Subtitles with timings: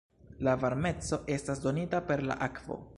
[0.47, 2.85] La varmeco estas donita per la akvo.